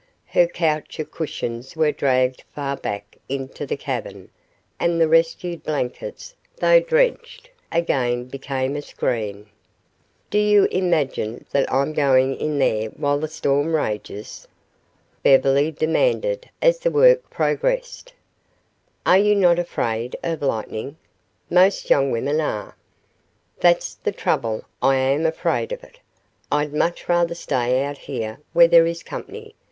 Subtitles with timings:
[0.25, 4.31] Her couch of cushions was dragged far back into the cavern
[4.79, 9.45] and the rescued blankets, though drenched, again became a screen.
[10.31, 14.47] "Do you imagine that I'm going in there while this storm rages?"
[15.21, 18.11] Beverly demanded, as the work progressed.
[19.05, 20.97] "Are you not afraid of lightning?
[21.47, 22.75] Most young women are."
[23.59, 24.65] "That's the trouble.
[24.81, 25.99] I am afraid of it.
[26.51, 29.53] I'd much rather stay out here where there is company.